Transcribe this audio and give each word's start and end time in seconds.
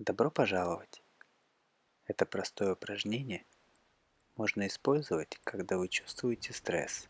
Добро 0.00 0.30
пожаловать! 0.30 1.02
Это 2.06 2.24
простое 2.24 2.72
упражнение 2.72 3.44
можно 4.34 4.66
использовать, 4.66 5.38
когда 5.44 5.76
вы 5.76 5.88
чувствуете 5.88 6.54
стресс, 6.54 7.06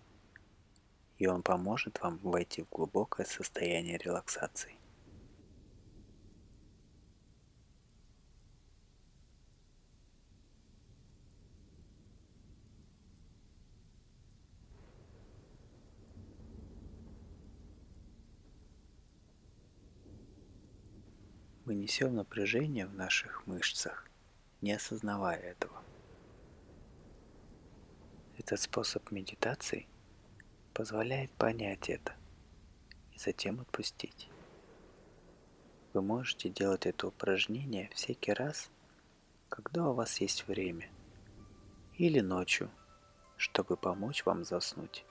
и 1.16 1.29
он 1.29 1.45
поможет 1.45 2.00
вам 2.00 2.18
войти 2.18 2.62
в 2.64 2.68
глубокое 2.68 3.26
состояние 3.26 3.96
релаксации. 3.96 4.79
Несем 21.80 22.14
напряжение 22.14 22.86
в 22.86 22.94
наших 22.94 23.46
мышцах, 23.46 24.07
не 24.61 24.72
осознавая 24.72 25.38
этого. 25.38 25.82
Этот 28.36 28.61
способ 28.61 29.11
медитации 29.11 29.86
позволяет 30.74 31.30
понять 31.32 31.88
это 31.88 32.14
и 33.14 33.19
затем 33.19 33.61
отпустить. 33.61 34.28
Вы 35.94 36.02
можете 36.02 36.48
делать 36.50 36.86
это 36.86 37.08
упражнение 37.08 37.91
всякий 37.94 38.33
раз, 38.33 38.70
когда 39.48 39.88
у 39.88 39.94
вас 39.94 40.20
есть 40.20 40.47
время, 40.47 40.88
или 41.97 42.20
ночью, 42.20 42.70
чтобы 43.36 43.77
помочь 43.77 44.24
вам 44.24 44.44
заснуть. 44.44 45.05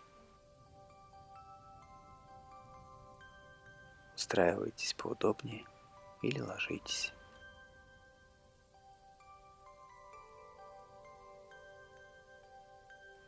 Устраивайтесь 4.16 4.94
поудобнее– 4.94 5.66
или 6.22 6.40
ложитесь. 6.40 7.14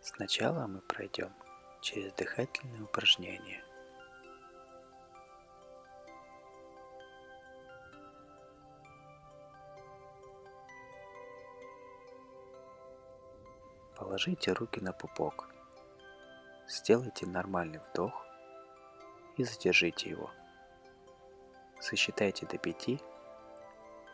Сначала 0.01 0.67
мы 0.67 0.81
пройдем 0.81 1.31
через 1.81 2.11
дыхательные 2.13 2.83
упражнения. 2.83 3.63
Положите 13.95 14.51
руки 14.53 14.81
на 14.81 14.91
пупок. 14.91 15.47
Сделайте 16.67 17.25
нормальный 17.27 17.79
вдох 17.79 18.25
и 19.37 19.43
задержите 19.43 20.09
его– 20.09 20.31
Сосчитайте 21.81 22.45
до 22.45 22.59
пяти, 22.59 23.01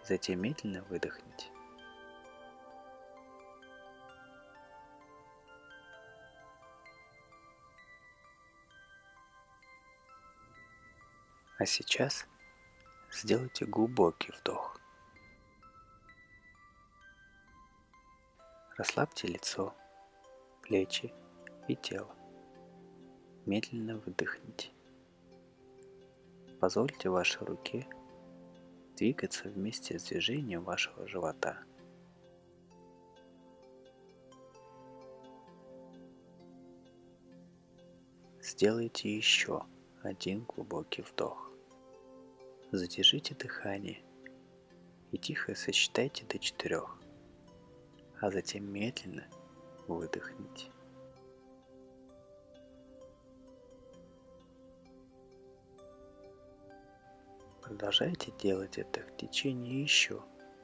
затем 0.02 0.42
медленно 0.42 0.84
выдохните. 0.84 1.52
А 11.60 11.66
сейчас 11.66 12.26
сделайте 13.12 13.66
глубокий 13.66 14.32
вдох. 14.32 14.80
Расслабьте 18.78 19.28
лицо, 19.28 19.76
плечи 20.62 21.14
и 21.68 21.76
тело. 21.76 22.16
Медленно 23.46 23.98
выдохните. 23.98 24.77
Позвольте 26.60 27.10
вашей 27.10 27.46
руке 27.46 27.88
двигаться 28.96 29.48
вместе 29.48 30.00
с 30.00 30.06
движением 30.06 30.64
вашего 30.64 31.08
живота. 31.08 31.64
Сделайте 38.42 39.16
еще 39.16 39.66
один 40.02 40.46
глубокий 40.46 41.04
вдох. 41.04 41.52
Задержите 42.72 43.36
дыхание 43.36 44.04
и 45.12 45.18
тихо 45.20 45.54
сосчитайте 45.54 46.26
до 46.26 46.40
четырех, 46.40 46.98
а 48.20 48.32
затем 48.32 48.72
медленно 48.72 49.28
выдохните. 49.88 50.72
Продолжайте 57.68 58.32
делать 58.40 58.78
это 58.78 59.02
в 59.02 59.18
течение 59.18 59.82
еще 59.82 60.24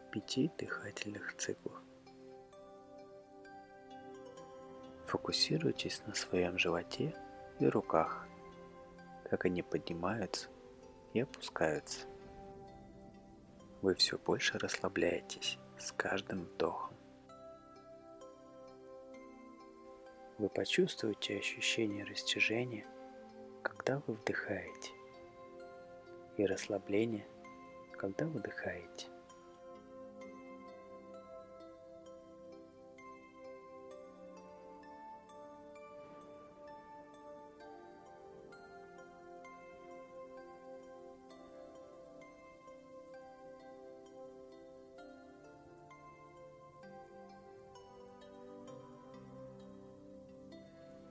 пяти 0.10 0.50
дыхательных 0.58 1.36
циклов. 1.36 1.76
Фокусируйтесь 5.08 6.02
на 6.08 6.16
своем 6.16 6.58
животе 6.58 7.14
и 7.60 7.68
руках, 7.68 8.26
как 9.30 9.44
они 9.44 9.62
поднимаются 9.62 10.48
и 11.12 11.20
опускаются. 11.20 12.08
Вы 13.82 13.96
все 13.96 14.18
больше 14.18 14.58
расслабляетесь 14.58 15.60
с 15.78 15.92
каждым 15.92 16.46
вдохом. 16.46 16.96
Вы 20.38 20.48
почувствуете 20.48 21.38
ощущение 21.38 22.06
растяжения, 22.06 22.88
когда 23.62 24.02
вы 24.08 24.14
вдыхаете 24.14 25.03
и 26.38 26.46
расслабление, 26.46 27.26
когда 27.98 28.26
выдыхаете. 28.26 29.08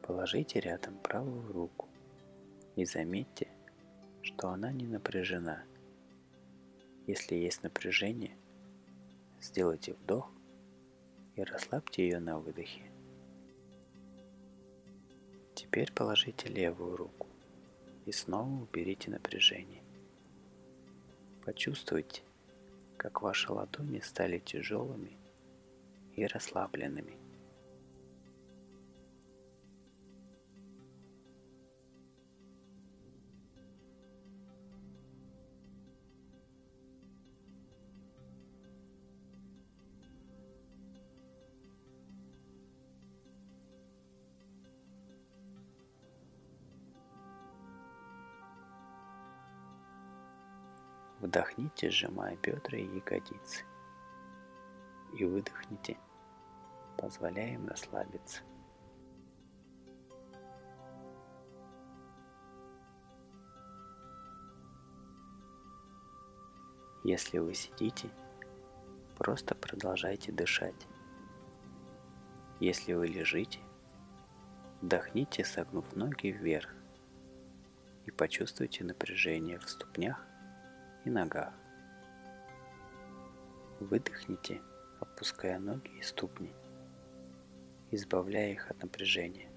Положите 0.02 0.60
рядом 0.60 0.98
правую 0.98 1.52
руку 1.52 1.88
и 2.74 2.84
заметьте, 2.84 3.48
что 4.42 4.50
она 4.50 4.72
не 4.72 4.88
напряжена. 4.88 5.62
Если 7.06 7.36
есть 7.36 7.62
напряжение, 7.62 8.36
сделайте 9.40 9.92
вдох 9.92 10.28
и 11.36 11.44
расслабьте 11.44 12.02
ее 12.02 12.18
на 12.18 12.40
выдохе. 12.40 12.90
Теперь 15.54 15.92
положите 15.92 16.48
левую 16.48 16.96
руку 16.96 17.28
и 18.04 18.10
снова 18.10 18.62
уберите 18.64 19.12
напряжение. 19.12 19.84
Почувствуйте, 21.44 22.22
как 22.96 23.22
ваши 23.22 23.52
ладони 23.52 24.00
стали 24.00 24.40
тяжелыми 24.40 25.16
и 26.16 26.26
расслабленными. 26.26 27.21
Вдохните, 51.32 51.88
сжимая 51.88 52.36
бедра 52.36 52.76
и 52.76 52.84
ягодицы. 52.84 53.64
И 55.18 55.24
выдохните, 55.24 55.96
позволяя 56.98 57.54
им 57.54 57.66
расслабиться. 57.68 58.42
Если 67.02 67.38
вы 67.38 67.54
сидите, 67.54 68.10
просто 69.16 69.54
продолжайте 69.54 70.32
дышать. 70.32 70.86
Если 72.60 72.92
вы 72.92 73.06
лежите, 73.06 73.60
вдохните, 74.82 75.46
согнув 75.46 75.96
ноги 75.96 76.26
вверх 76.26 76.74
и 78.04 78.10
почувствуйте 78.10 78.84
напряжение 78.84 79.58
в 79.58 79.66
ступнях 79.66 80.26
и 81.04 81.10
ногах. 81.10 81.52
Выдохните, 83.80 84.60
опуская 85.00 85.58
ноги 85.58 85.90
и 85.98 86.02
ступни, 86.02 86.52
избавляя 87.90 88.52
их 88.52 88.70
от 88.70 88.82
напряжения. 88.82 89.48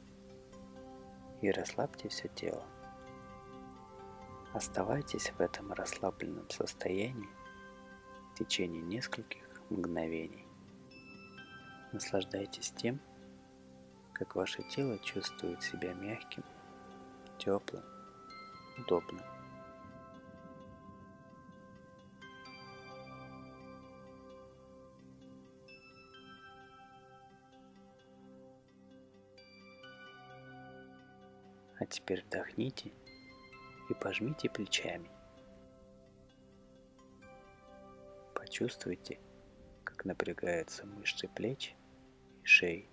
И 1.41 1.51
расслабьте 1.51 2.09
все 2.09 2.27
тело. 2.29 2.63
Оставайтесь 4.53 5.31
в 5.31 5.41
этом 5.41 5.73
расслабленном 5.73 6.49
состоянии 6.49 7.29
в 8.31 8.39
течение 8.39 8.81
нескольких 8.81 9.43
мгновений. 9.69 10.47
Наслаждайтесь 11.91 12.71
тем, 12.71 12.99
как 14.13 14.35
ваше 14.35 14.63
тело 14.63 14.97
чувствует 14.99 15.61
себя 15.61 15.93
мягким, 15.93 16.43
теплым, 17.37 17.83
удобным. 18.77 19.34
А 31.77 31.85
теперь 31.85 32.23
вдохните 32.23 32.91
и 33.89 33.93
пожмите 33.93 34.49
плечами. 34.49 35.09
Почувствуйте, 38.33 39.19
как 39.83 40.05
напрягаются 40.05 40.85
мышцы 40.85 41.27
плеч 41.27 41.75
и 42.43 42.45
шеи. 42.45 42.89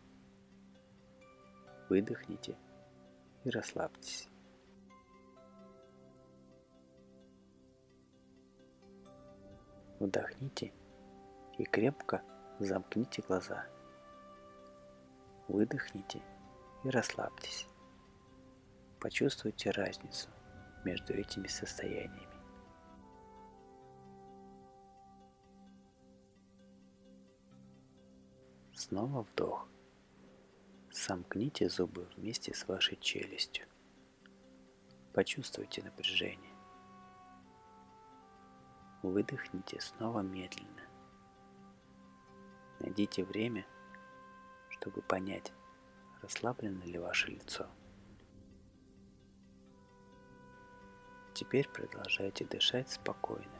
Выдохните 1.88 2.56
и 3.44 3.50
расслабьтесь. 3.50 4.28
Вдохните 10.00 10.72
и 11.58 11.64
крепко 11.64 12.22
замкните 12.58 13.22
глаза. 13.22 13.66
Выдохните 15.46 16.20
и 16.82 16.90
расслабьтесь. 16.90 17.68
Почувствуйте 19.02 19.72
разницу 19.72 20.30
между 20.84 21.12
этими 21.12 21.48
состояниями. 21.48 22.38
Снова 28.72 29.22
вдох. 29.22 29.68
Сомкните 30.92 31.68
зубы 31.68 32.08
вместе 32.14 32.54
с 32.54 32.68
вашей 32.68 32.96
челюстью. 32.96 33.66
Почувствуйте 35.12 35.82
напряжение. 35.82 36.54
Выдохните 39.02 39.80
снова 39.80 40.20
медленно. 40.20 40.86
Найдите 42.78 43.24
время, 43.24 43.66
чтобы 44.70 45.02
понять, 45.02 45.52
расслаблено 46.22 46.84
ли 46.84 46.98
ваше 47.00 47.32
лицо. 47.32 47.68
Теперь 51.42 51.68
продолжайте 51.68 52.44
дышать 52.44 52.88
спокойно, 52.88 53.58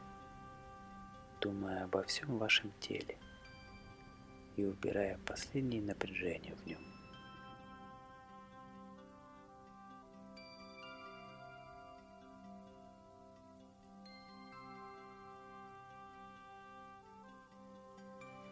думая 1.40 1.82
обо 1.82 2.04
всем 2.04 2.38
вашем 2.38 2.70
теле 2.78 3.18
и 4.54 4.64
убирая 4.64 5.18
последние 5.26 5.82
напряжения 5.82 6.54
в 6.54 6.64
нем. 6.64 6.78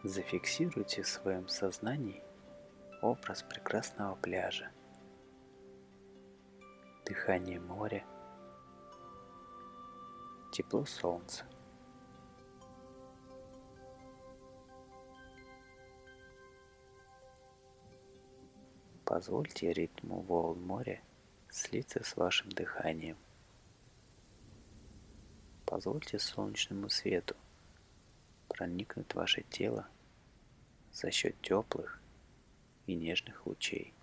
Зафиксируйте 0.03 1.03
в 1.03 1.09
своем 1.09 1.47
сознании 1.47 2.21
образ 3.01 3.45
прекрасного 3.45 4.17
пляжа, 4.17 4.73
дыхание 7.07 7.61
моря– 7.61 8.05
тепло 10.51 10.85
солнца. 10.85 11.45
Позвольте 19.05 19.73
ритму 19.73 20.21
волн 20.21 20.63
моря 20.63 21.03
слиться 21.49 22.03
с 22.05 22.17
вашим 22.17 22.51
дыханием. 22.51 23.17
Позвольте 25.67 26.19
солнечному 26.19 26.89
свету 26.89 27.37
проникнуть 28.49 29.13
в 29.13 29.17
ваше 29.17 29.43
тело 29.43 29.89
за 30.93 31.11
счет 31.11 31.41
теплых 31.41 32.01
и 32.87 32.95
нежных 32.95 33.47
лучей. 33.47 33.95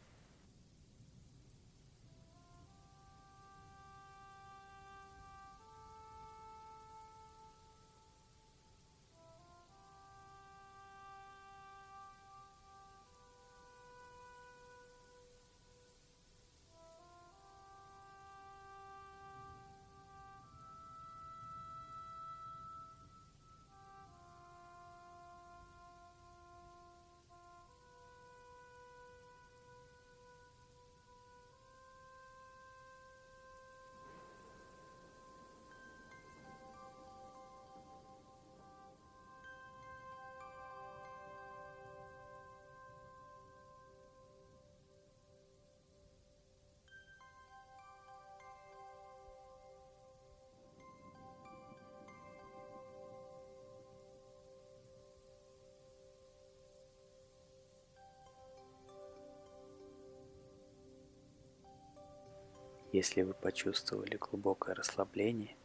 Если 62.97 63.21
вы 63.21 63.35
почувствовали 63.35 64.17
глубокое 64.17 64.73
расслабление, 64.73 65.55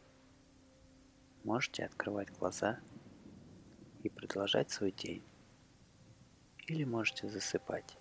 можете 1.43 1.83
открывать 1.83 2.29
глаза 2.29 2.79
и 4.03 4.09
продолжать 4.09 4.69
свой 4.69 4.91
день. 4.91 5.23
Или 6.67 6.83
можете 6.83 7.27
засыпать, 7.27 7.97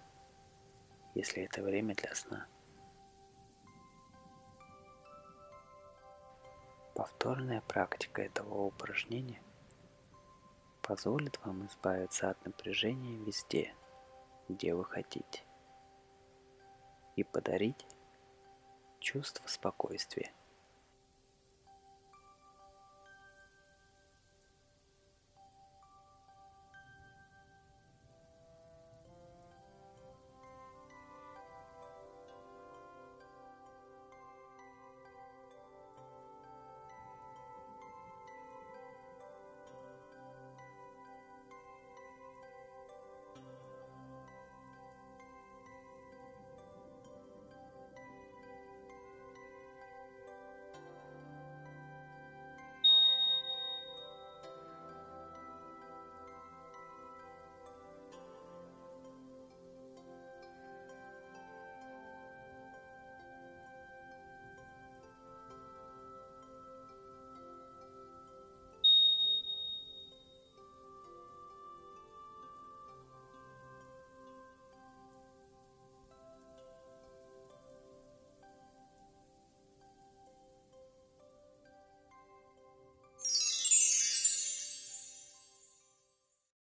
если 1.15 1.45
это 1.45 1.63
время 1.63 1.95
для 1.95 2.15
сна. 2.15 2.47
Повторная 6.95 7.63
практика 7.63 8.21
этого 8.21 8.65
упражнения 8.65 9.41
позволит 10.83 11.41
вам 11.43 11.65
избавиться 11.65 12.29
от 12.29 12.45
напряжения 12.45 13.17
везде, 13.25 13.75
где 14.51 14.75
вы 14.75 14.85
хотите, 14.85 15.43
и 17.17 17.25
подарить 17.25 17.87
чувство 19.03 19.47
спокойствия. 19.47 20.31